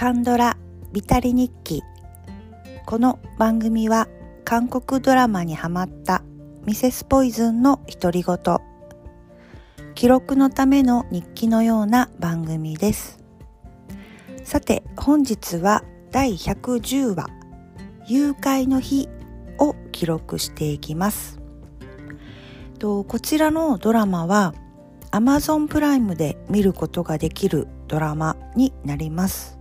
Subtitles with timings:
[0.00, 0.56] カンドラ
[0.92, 1.82] ビタリ日記。
[2.86, 4.08] この番組は
[4.46, 6.22] 韓国ドラマにハマった
[6.64, 8.38] ミセスポイズンの独り言。
[9.94, 13.22] 記録のための日記のような番組です。
[14.42, 17.26] さて本日は第110話
[18.06, 19.06] 誘拐の日
[19.58, 21.38] を記録していきます。
[22.78, 24.54] とこちらのドラマは
[25.10, 29.59] Amazon プライムで見ることができるドラマになります。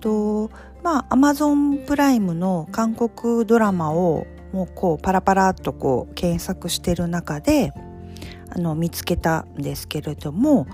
[0.00, 0.50] と
[0.82, 7.72] まあ Amazon プライムの韓国ドラマをもうこうパラパラっとこう検索してる中で
[8.50, 10.66] あの見つけたんですけれども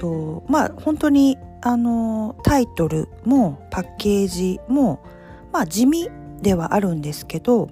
[0.00, 5.04] とまあ本当にあのタイトルもパッケージも
[5.52, 7.68] まあ地味ではあるんですけど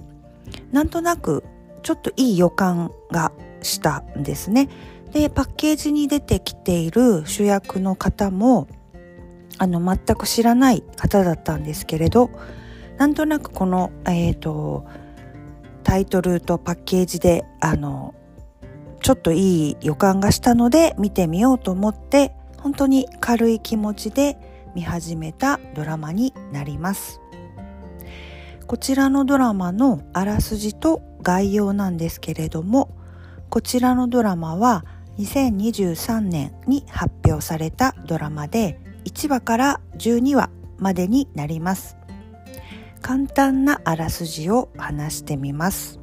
[0.72, 1.45] なんとなく
[1.82, 4.68] ちょっといい予感がしたんですね。
[5.12, 8.68] でパッケージに出てきている主役の方も
[9.58, 12.30] あの全く知らない方だったんですけれど
[12.96, 14.84] なんとなくこの、えーと、
[15.84, 18.15] タイトルとパッケージであの
[19.00, 24.37] ちょっといい予感がしたので見てみようと思って本当に軽い気持ちで
[24.74, 27.20] 見始めたドラマになります。
[28.66, 32.90] こちらのドラマのあらすじと概要なんですけれども
[33.48, 34.84] こちらのドラマは
[35.18, 38.78] 2023年に発表されたドラマで
[39.09, 41.96] 1話から12話までになります。
[43.01, 45.98] 簡単なあらすじを話してみます。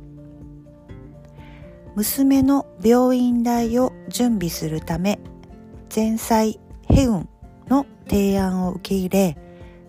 [1.96, 5.20] 娘の病院代を準備するため
[5.96, 6.56] 前妻
[6.88, 7.30] ヘウン
[7.70, 9.38] の提案を受け入れ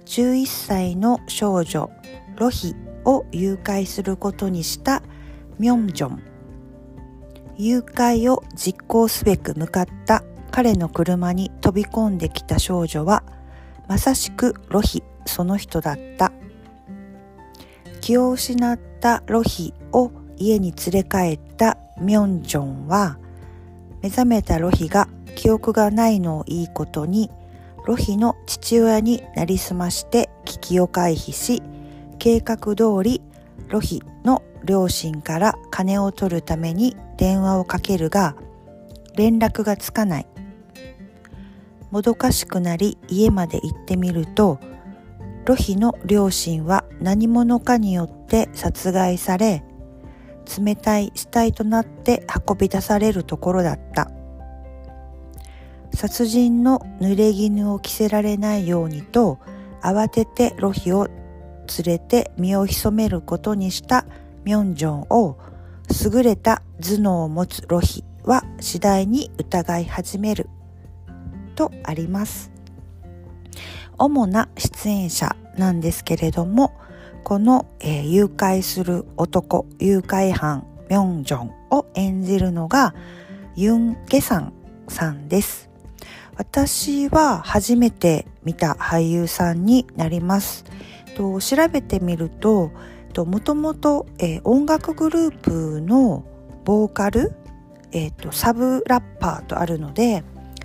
[0.05, 1.91] 11歳の少女
[2.37, 5.03] ロヒを誘拐することにした
[5.59, 6.23] ミョンジョン。
[7.57, 10.23] 誘拐を実行すべく向かった
[10.57, 13.25] 彼の車に飛び込んできた少女は
[13.89, 16.33] まさしくロヒその人だった。
[18.01, 23.19] 気を失ったロヒを家に連れ帰ったミョンジョンは
[24.01, 27.31] 目覚めたロヒが記憶がないのをいいことに
[27.85, 31.63] ロヒの父親になりすまして危機を回避し
[32.19, 33.21] 計画通り
[33.69, 38.37] ロヒの両親から金を取るために電話をかけるが
[39.17, 40.27] 連絡がつかない。
[41.97, 44.61] もどかしくなり家まで行ってみると
[45.47, 49.65] ロヒの両親は何者かによって殺害され
[50.63, 54.11] 冷たい死体となって運び出されるところだった。
[55.95, 59.39] 殺人の濡れ衣を着せられないようにと
[59.81, 61.17] 慌ててロヒを連
[61.87, 64.05] れて身を潜めることにした
[64.45, 65.39] ミョンジョンを
[66.05, 70.51] 優れた頭脳を持つロヒは次第に疑い始める。
[71.57, 72.53] とあります。
[73.99, 76.73] 主な出演者なんですけれども
[77.25, 82.95] この、えー、誘拐する男誘拐犯ミョンジョンを演じるのが
[83.57, 84.53] ユン・ゲサン
[84.87, 85.69] さんです。
[86.37, 90.65] 私は初めて見た俳優さんになります。
[91.17, 92.71] と調べてみると
[93.25, 94.07] もともと
[94.45, 96.25] 音楽グループの
[96.67, 97.33] ボーカル、
[97.93, 100.23] えーと、サブラッパーとあるので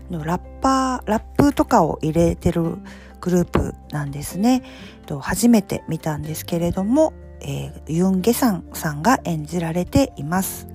[0.09, 2.77] ラッパーラップとかを入れてる
[3.19, 4.63] グループなんですね。
[5.19, 10.67] 初めて見たんですけれども、えー、ユン・ゲサンさんが演じられています。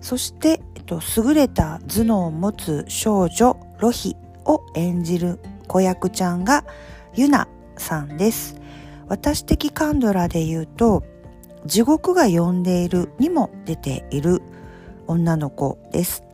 [0.00, 6.64] そして、えっと、優れた頭脳を持つ少女ロヒを演じる子役ちゃんが
[7.14, 8.60] ユナさんです。
[9.08, 11.02] 私的カンドラで言うと
[11.66, 14.42] 地獄が呼んでいるにも出ている
[15.06, 16.24] 女の子です。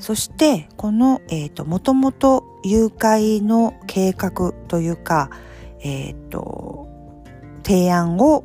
[0.00, 5.30] そしてこの、えーと、もともと誘拐の計画というか、
[5.80, 6.88] え、ー、と
[7.62, 8.44] 提案を、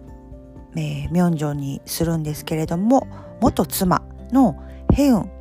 [0.76, 3.08] えー、ミョンジョンにするんですけれども
[3.42, 4.62] 元妻の
[4.94, 5.32] ヘウン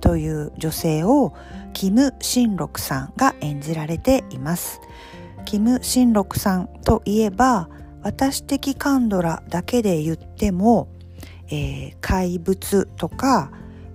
[0.00, 1.32] という女性を
[1.72, 4.80] キム・シンロクさんが演じられています。
[5.46, 7.68] キム・シンロクさんといえば
[8.02, 10.88] 私的カンドラだけで言っても、
[11.48, 13.50] えー、怪物とか、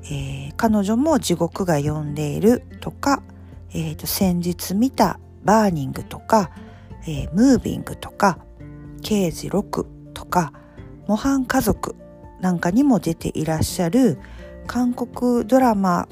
[0.09, 3.23] えー、彼女も地獄が呼んでいるとか、
[3.71, 6.51] えーと、先日見たバーニングとか、
[7.03, 8.39] えー、ムービングとか
[9.01, 10.53] 刑事6とか
[11.07, 11.95] 模範家族
[12.41, 14.19] なんかにも出ていらっしゃる
[14.67, 16.07] 韓国ドラマ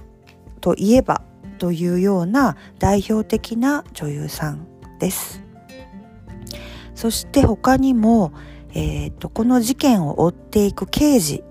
[0.62, 1.22] といえば
[1.58, 4.68] というような代表的な女優さん
[5.00, 5.42] です。
[6.96, 8.32] そして他にも、
[8.74, 11.44] えーと、この事件を追っていく刑事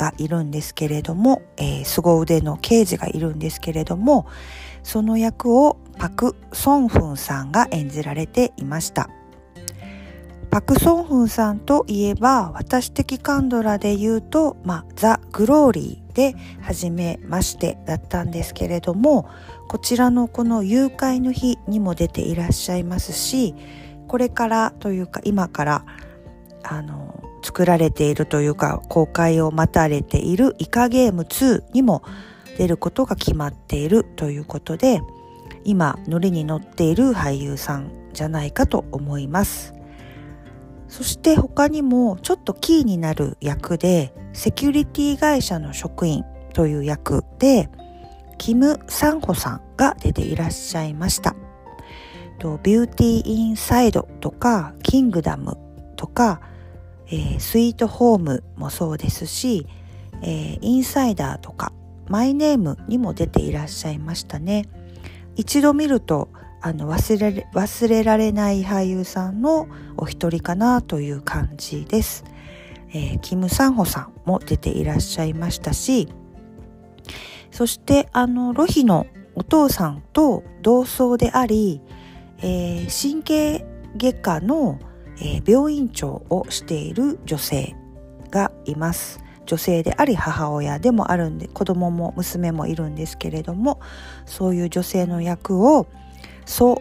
[0.00, 4.26] がいるんですけれども、えー、凄腕の刑事がいるんですけれども
[4.82, 9.10] その役をパク・ソンフンさんが演じられていました。
[10.50, 19.30] パク・ソンフンさんといえば私的カンドラで言うと、まあ、ザ・グローリーで初めましてだったんですけれども
[19.68, 23.54] こちらのこの誘拐の日にも出ていらっしゃいますし
[24.08, 25.84] これからというか今から
[26.64, 32.02] あの作られているというか公開を待たれているイカゲーム2にも
[32.58, 35.00] 出ることが決まっているということで
[35.64, 39.74] 今ノリに乗っている俳優さんじゃないかと思います。
[40.88, 47.68] そして他にもちょっとキーになる役でセキュリティ会社の職員という役で
[48.38, 51.36] キム・サンホさんが出ていらっしゃいました。
[52.40, 55.58] ビューティー・インサイドとかキングダム
[55.96, 56.40] とか、
[57.10, 59.66] えー、スイートホームもそうですし、
[60.22, 61.72] えー、インサイダーとか
[62.08, 64.68] マイネームにも出ていらっしゃいましたね
[65.36, 66.28] 一度見ると
[66.60, 69.66] あの忘れ忘れられない俳優さんの
[69.96, 72.24] お一人かなという感じです。
[72.92, 76.08] えー、キム・サンホさんも出ていらっしゃいましたし
[77.50, 81.80] そしてあのロヒのお父さんと同窓であり、
[82.38, 83.66] えー、神経
[83.96, 84.78] 外科の、
[85.20, 87.74] えー、病院長をしている女性
[88.30, 89.20] がいます。
[89.46, 93.80] 女性であり母親でもあるんで子供も娘もいるんですけれども
[94.24, 95.88] そういう女性の役を
[96.46, 96.80] ソ・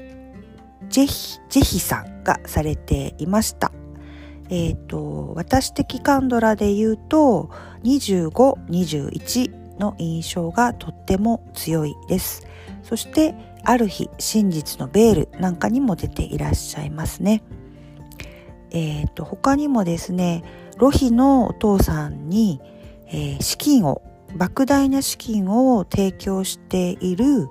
[0.88, 3.72] ジェヒジェヒさんがされていました。
[4.50, 7.50] えっ、ー、と私的カンドラで言うと
[7.84, 12.46] 2521の印象がとっても強いです。
[12.84, 13.34] そして
[13.64, 17.42] ある日真実のベールなんかにも出ていらっしゃいますね。
[18.72, 20.44] えっ、ー、と他にもですね
[20.78, 22.62] ロヒのお父さんに、
[23.08, 24.02] えー、資金を
[24.38, 27.50] 莫大な資金を提供している、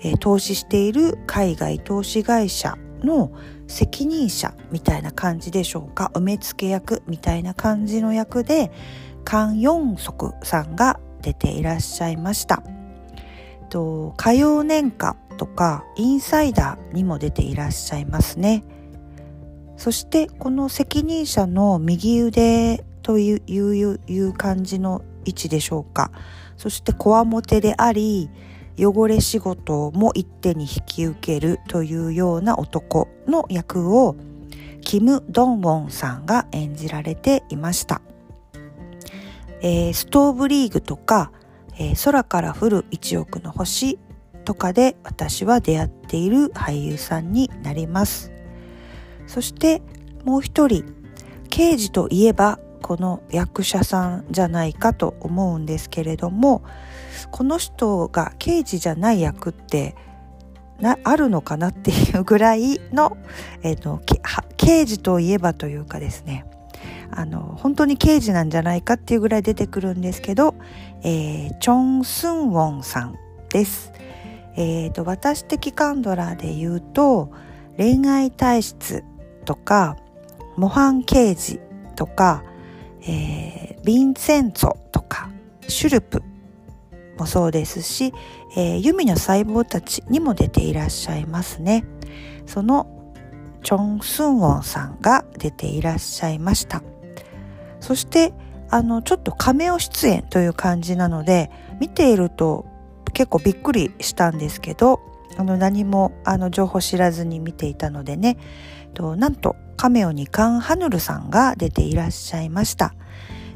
[0.00, 3.32] えー、投資している海外投資会社の
[3.66, 8.70] 責任者みたいな感じでしょうか埋め付け役みたいな感じの役で
[9.24, 12.62] カン・ヨンソクさんが出ていらっしゃいました。
[13.68, 18.64] と火曜年間とかインサイダーにも出ていらっしゃいますね。
[19.80, 26.12] そしてこの責任者の右腕という感じの位置でしょうか。
[26.58, 28.28] そしてこわもてであり
[28.78, 34.16] 汚れ仕事も一手に引き受けるというような男の役を
[34.82, 38.02] キム・ドンウォンさんが演じられていました、
[39.62, 41.32] えー、ストーブリーグとか、
[41.78, 43.98] えー、空から降る一億の星
[44.44, 48.29] とかで私は出会っている俳優さんになります。
[49.30, 49.80] そして
[50.24, 50.84] もう一人
[51.50, 56.64] 刑事といえばこの役者さんじゃないかと思うんですけれども
[57.30, 59.94] この人が刑事じゃない役って
[60.80, 63.18] なあるのかなっていうぐらいの、
[63.62, 64.00] えーと、
[64.56, 66.46] 刑事といえばというかですね
[67.12, 70.56] あの本当に刑事なんじゃないかっていうぐらい出てくるんですけど、
[71.02, 73.14] えー、チョン・スンウォンさん
[73.50, 73.92] です。
[74.56, 77.30] えーと私的カンドラで言うと
[77.76, 79.04] 恋愛体質
[79.50, 79.96] とか
[80.56, 81.58] 模範刑事
[81.96, 82.44] とか、
[83.02, 85.28] えー、ヴィンセンツォとか
[85.66, 86.22] シュルプ
[87.18, 88.14] もそうですし、
[88.56, 91.84] えー、弓の細胞たちにも出ていらっしゃいますね。
[92.46, 93.12] その
[93.64, 96.80] チョン・スンウォンさんが出ていらっしゃいました。
[97.80, 98.32] そして
[98.70, 102.66] あのちょっとカメオ出演という感じなので見ていると
[103.12, 105.00] 結構びっくりしたんですけど
[105.36, 108.36] あの何もあの情報知らずに見ていたのでね
[108.94, 112.94] となんとカメオにカン・ハヌルさんが出ていらっしゃいました。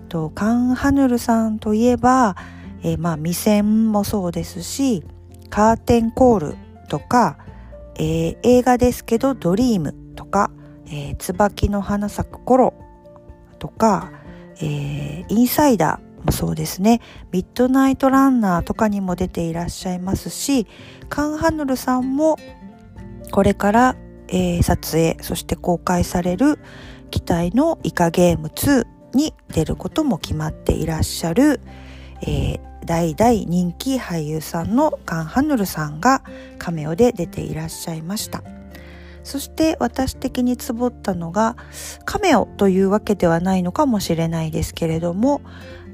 [0.08, 2.36] とカン・ハヌルさんといえば、
[2.82, 5.02] えー、まあ未線もそうですし
[5.50, 6.56] カーテンコール
[6.88, 7.38] とか、
[7.96, 10.50] えー、映画ですけどドリームとか、
[10.86, 12.74] えー、椿の花咲く頃
[13.58, 14.12] とか、
[14.58, 17.00] えー、インサイダーもそうですね
[17.32, 20.66] ミッドナイトランナーとかにも出ていらっしゃいますし
[21.08, 22.36] カン・ハヌルさんも
[23.30, 23.96] これから
[24.34, 26.58] えー、撮影そして公開される
[27.10, 31.60] 機体のイカゲーム2に出ることも決まっていらっしゃる、
[32.22, 36.24] えー、大大人気俳優さんのカン・ハヌルさんが
[36.58, 38.42] カメオで出ていらっしゃいました。
[39.22, 41.56] そして私的にツボったのが
[42.04, 45.40] カメオというわけではないのかもしれないですけれども、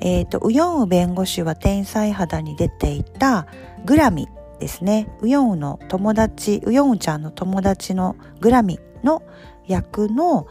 [0.00, 3.46] えっ、ー、とウヨンウ弁護士は天才肌に出ていた
[3.84, 4.28] グラミ
[4.60, 9.22] ですねウヨンの友達ウヨンちゃんの友達のグラミの
[9.66, 10.46] 役の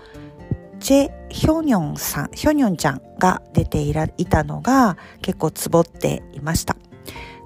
[0.80, 6.76] チェ・ヒョニョンさん、ヒョニョンちゃんが出ていらいたのが結構ツボっていました。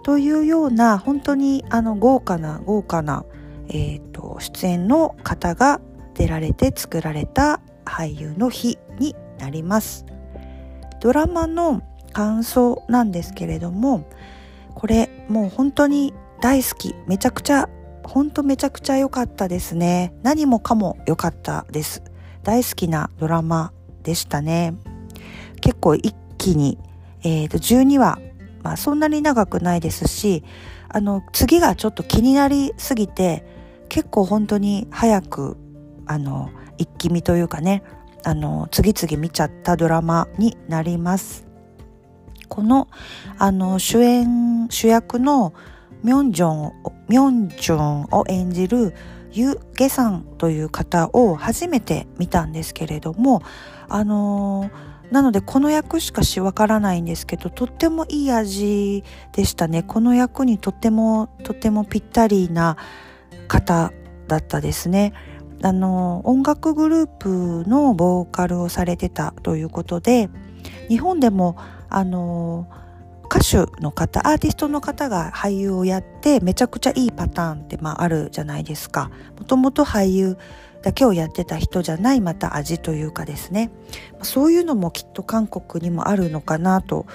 [0.03, 3.25] というような本当にあの豪華な豪華な、
[3.70, 5.82] えーと、出演の方が
[6.13, 10.05] 出られて作られた俳優の日になります。
[11.00, 11.82] ドラマの
[12.13, 14.08] 感想なんですけれども
[14.75, 16.93] これもう本当に大好き。
[17.07, 17.69] めちゃくちゃ
[18.03, 20.13] 本当めちゃくちゃ良かったですね。
[20.23, 22.03] 何もかも良かったです。
[22.43, 23.71] 大好きなドラマ
[24.03, 24.73] でしたね。
[25.62, 26.77] 結構一気に、
[27.23, 28.19] えー、と12話、
[28.62, 30.43] まあ、そんなに長くないですし
[30.89, 33.45] あの次がちょっと気になりすぎて
[33.88, 35.55] 結構本当に早く
[36.07, 37.83] あの一気見というかね
[38.25, 41.47] あの次々見ちゃったドラマになります。
[42.50, 42.89] この
[43.38, 45.53] あの主演主役の
[46.03, 46.72] ミョンジョン
[47.07, 48.93] ミョンジョンを演じる
[49.31, 53.41] ユ・ゲさんという方を初めて見たんですけれども
[53.89, 54.69] あの
[55.12, 59.83] なのでこの役しかしわからないんですけどとってもいい味でしたね。
[59.83, 62.77] この役にとってもとってもぴったりな
[63.48, 63.91] 方
[64.27, 65.13] だったですね。
[65.62, 70.29] あの音楽グループのボーカルをされてたということで
[70.89, 71.57] 日本でも
[71.89, 72.67] あの
[73.34, 79.10] 歌手の方アーティストの方が俳優をやってめちゃくちゃいいパターンってまああるじゃないですか。
[79.40, 80.38] もともと俳優
[80.84, 83.72] だけをやってた人じゃないまた味というかですね。
[84.22, 87.08] そういうのもきっと韓国にもあるのかなと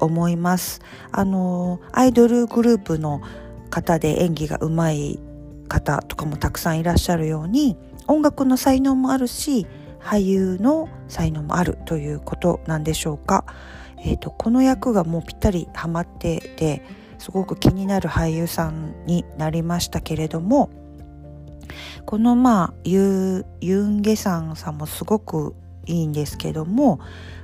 [0.00, 0.80] 思います。
[1.12, 3.20] あのアイドルグループの
[3.68, 5.20] 方で演技がうまい
[5.68, 9.66] 方とかもたくさんいらっしゃるように音楽の才能もあるし
[10.00, 13.44] 俳優の才能もあるということなんでしょうか。
[13.98, 16.82] えーと、この役がもうぴったりハマってて
[17.18, 20.70] すごく気になる俳優さんになりましたけれども
[22.04, 25.54] このまあユユン・ゲサンさんもすごく
[25.86, 27.00] いいんですけども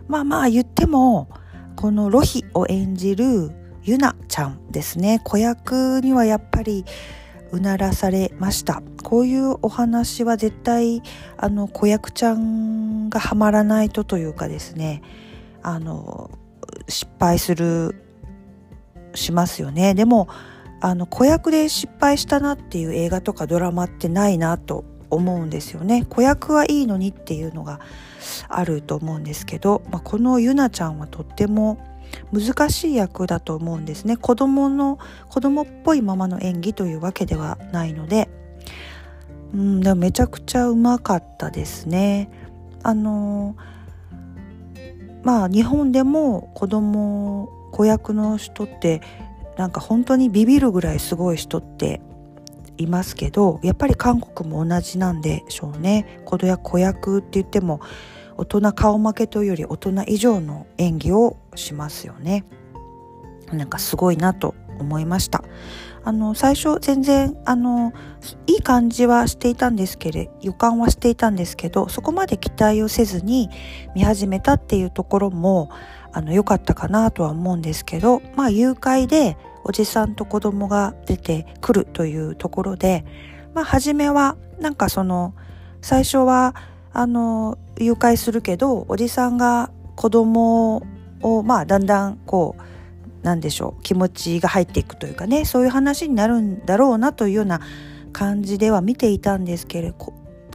[0.09, 1.29] まあまあ言っても
[1.77, 3.51] このロヒを演じる
[3.83, 5.21] ユナちゃんですね。
[5.25, 6.85] 子役にはやっぱり
[7.51, 8.83] うならされました。
[9.03, 11.03] こういうお話は絶対
[11.37, 15.03] あの子役ちゃんがハマらないとというかですね
[15.63, 16.31] あの
[16.89, 17.95] 失敗する
[19.15, 19.95] しますよね。
[19.95, 20.29] でも
[20.81, 26.05] あの子役で失敗したなっていう映画とかドラマってないなと思うんですよね。
[26.05, 27.81] 子役はいいのにっていうのが
[28.49, 31.79] あると思うんですけど、まあ、このゆなちゃんはとっても
[32.33, 34.17] 難しい役だと思うんですね。
[34.17, 38.29] 子供の子供っぽいままの演技というわけではないので。
[39.55, 42.31] うんでもめちゃくちゃうまかったですね。
[42.83, 43.72] あのー
[45.23, 49.01] まあ日本でも子供子役の人って
[49.57, 52.01] なんか本当にビビるぐらいすごい人って
[52.79, 56.23] いますけどやっぱり韓国も同じなんでしょうね。
[56.25, 57.81] 子役子役って言っても
[58.37, 62.45] 大人顔負けというより大人以上の演技をしますよね。
[63.53, 65.45] なんかすごいなと思いました。
[66.05, 67.93] あの最初全然あの
[68.47, 73.51] いい感じはしていたんですけれ予感はしていたんですけどそこまで期待をせずに
[73.95, 75.71] 見始めたっていうところも
[76.13, 83.05] あの良かったかなとは思うんですけどまあ誘拐でおじさんと子供が出てくるというところで
[83.55, 85.35] まあ初めはなんかその
[85.81, 86.55] 最初は
[86.93, 90.83] あの誘拐するけどおじさんが子供
[91.23, 92.72] をまあだんだんこう
[93.23, 97.61] 何でしょう気持ちが入っていくというかねそういう話になるんだろうなというような
[98.13, 99.95] 感じでは見ていたんですけれ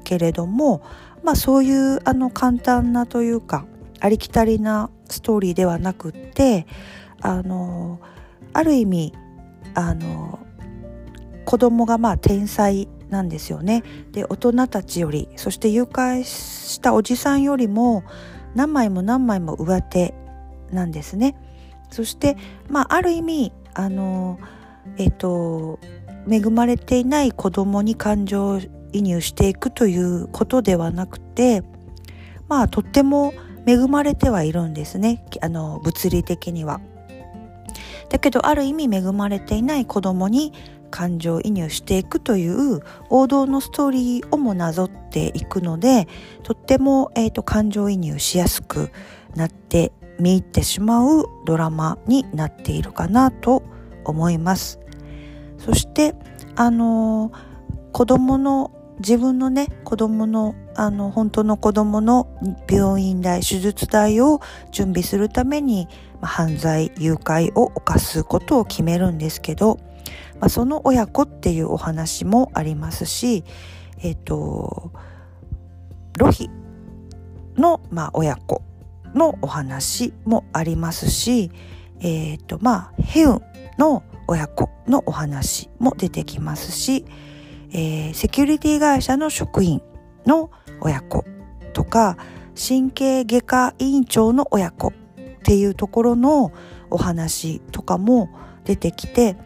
[0.04, 0.82] けれども
[1.24, 3.66] まあそういうあの簡単なというか
[4.00, 6.68] ありきたりなストーリーではなくって
[7.22, 8.00] あの
[8.54, 9.14] ある意味
[9.74, 10.40] あの
[11.46, 13.84] 子供がまあ天才なんですよね。
[14.12, 18.04] で大人たちよりそして誘拐したおじさんよりも
[18.54, 20.14] 何枚も何枚も上手
[20.72, 21.36] なんですね。
[21.90, 22.38] そして
[22.70, 24.40] まあある意味あの
[24.98, 25.80] えっと
[26.30, 28.60] 恵まれていない子供に感情
[28.92, 31.64] 移入していくということではなくて
[32.48, 33.34] まあとっても
[33.66, 36.82] 恵まれてはいるんですねあの物理的には。
[38.10, 40.54] だけどある意味恵まれていない子供に
[40.92, 46.08] 感情移入していくという王道のストーリーをもなぞっていくので
[46.44, 48.92] とっても、えーと感情移入しやすく
[49.36, 53.64] なって見入ってしまうドラマになっているかなと
[54.06, 54.80] 思います。
[55.58, 56.16] そして
[56.56, 57.32] あの
[57.92, 62.28] 子供の自分のね子供のあの本当の子供の
[62.70, 65.88] 病院代手術代を準備するために、
[66.22, 69.80] 犯罪誘拐を犯すことを決めるんですけど、
[70.40, 73.44] まあ、その親子っていうお話もありますし
[74.02, 74.92] えっ、と
[76.18, 76.50] ロヒ
[77.56, 78.67] の、まあ、親子。
[79.18, 81.52] のお話もありますし、
[82.00, 83.42] えっ、ー、とまあヘウン
[83.78, 87.06] の親子のお話も出てきますし、
[87.72, 89.82] えー、セキュリティ会社の職員
[90.26, 91.26] の親子
[91.74, 92.18] とか
[92.56, 94.92] 神経外科委員長の親子っ
[95.44, 96.52] ていうところの
[96.90, 98.30] お話とかも
[98.66, 99.38] 出てきて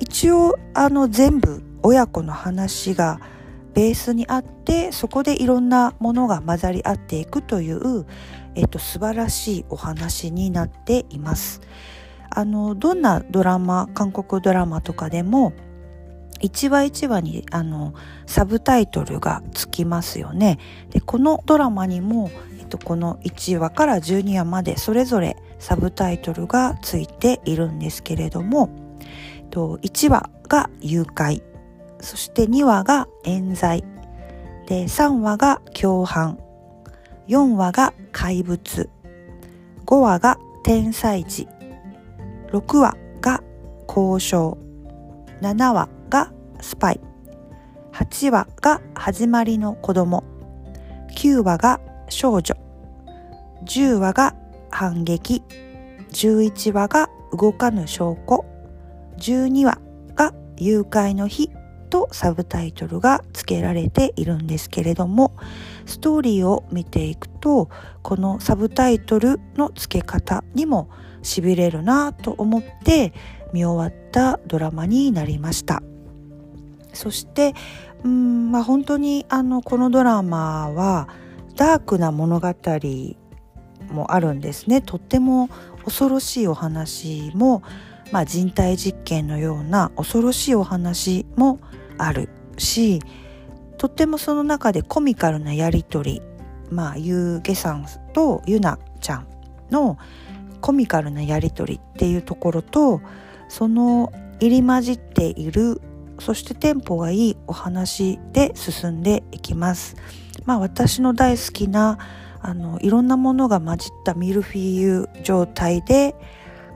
[0.00, 3.20] 一応あの全部親子の話が
[3.74, 8.06] ベースにあってそこでいろんなものが混ざり合っていくという、
[8.56, 11.60] えっと、素晴らしいお話になっています。
[12.30, 15.52] あのどんなドラマ韓国ドラマとかでも
[16.40, 17.94] 一話一話にあの
[18.26, 20.58] サブタイトルがつきますよね。
[20.90, 28.70] でこのドラマにも、えっと、この1話から12話までそれぞれサブタイトルがついているんですけれども、
[29.38, 31.42] えっと、1話が誘拐
[32.00, 33.82] そして2話が冤罪
[34.66, 36.38] で3話が共犯
[37.28, 38.88] 4話が怪物。
[39.84, 41.48] 5話が天才児。
[42.52, 43.42] 6話が
[43.88, 44.56] 交渉。
[45.40, 47.00] 7話がスパイ。
[47.92, 50.22] 8話が始まりの子供。
[51.16, 52.54] 9話が少女。
[53.64, 54.36] 10話が
[54.70, 55.42] 反撃。
[56.12, 58.44] 11話が動かぬ証拠。
[59.18, 59.78] 12話
[60.14, 61.50] が誘拐の日。
[61.86, 65.32] とサブタイトルが付けられているんですけれども
[65.86, 67.68] ストーリーを見ていくと
[68.02, 70.88] このサブタイトルの付け方にも
[71.22, 73.12] しびれるなと思って
[73.52, 75.82] 見終わったドラマになりました。
[76.92, 77.54] そして
[78.04, 81.08] うん、まあ、本当にあのこのドラマは
[81.56, 82.54] ダークな物語
[83.90, 84.80] もあるんですね。
[84.80, 85.48] とっても
[85.84, 87.62] 恐ろしいお話も、
[88.12, 91.60] まあ、人体実験のような恐ろしいお話も
[91.98, 93.00] あるし
[93.78, 96.22] とってもその中でコミカルなやり取り
[96.70, 99.26] まあユーゲさんとユナちゃん
[99.70, 99.98] の
[100.60, 103.00] コミカルなやり取りっていうところと
[103.48, 105.80] その入り混じっている
[106.18, 109.96] そしてテンポがいいお話で進んでいきます。
[110.46, 111.98] まあ私の大好きな
[112.40, 116.14] あのいろんなものが混じったミルフィーユ状態で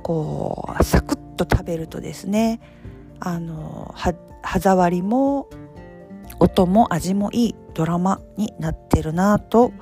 [0.03, 2.61] こうサクッと食べるとですね
[3.19, 3.93] あの
[4.43, 5.49] 歯触りも
[6.39, 7.55] 音も味もいい。
[7.73, 9.73] ドラマになってるなと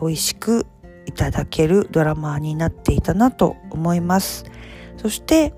[0.00, 0.66] 美味しく
[1.06, 4.44] いただけるドラマになっていたなと思います。
[4.96, 5.54] そして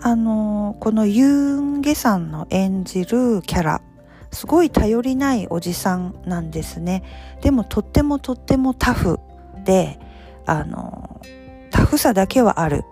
[0.00, 3.82] あのこのユン・ゲさんの演じるキャラ
[4.30, 7.02] すごい頼りないおじさんなんですね。
[7.40, 9.18] でもとってもとってもタフ
[9.64, 9.98] で
[10.44, 11.20] あの
[11.70, 12.84] タフさだけはある。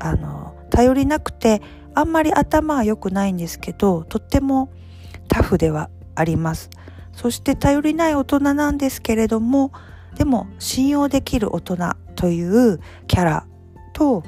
[0.00, 1.62] あの頼りなくて
[1.94, 4.70] あんまり頭は良くないんですけどとっても
[5.28, 6.70] タフではあります。
[7.12, 9.72] そして頼りない大人なんですけれども
[10.16, 11.76] でも信用できる大人
[12.14, 13.46] というキャラ
[13.92, 14.22] と,、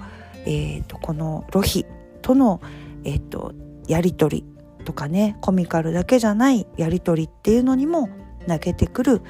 [0.45, 1.87] えーと、このロヒ
[2.23, 2.61] との、
[3.05, 3.55] えーと、
[3.87, 8.09] やり取りとかねコミカルだけじゃないやり取りっていうのにも
[8.47, 9.21] 泣けてくる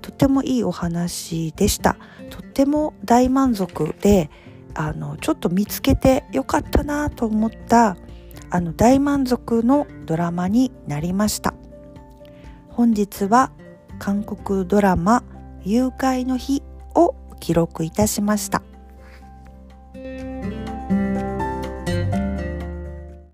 [0.00, 1.96] とってもいいお話でした。
[2.30, 4.30] とっても大満足で
[4.74, 7.96] あのちょっと見つけてよかったなと思った
[8.50, 11.54] あの大満足のドラマになりました。
[12.68, 13.52] 本日は
[13.98, 15.22] 韓国ドラマ
[15.64, 16.62] 「誘拐の日」
[16.94, 18.62] を記録いたしました。